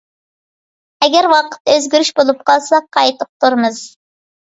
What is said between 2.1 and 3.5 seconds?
بولۇپ قالسا قايتا